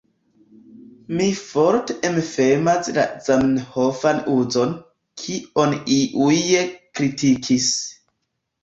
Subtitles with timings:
[1.19, 4.75] Mi forte emfazas la Zamenhofan uzon,
[5.27, 6.41] kion iuj
[6.73, 7.75] kritikis.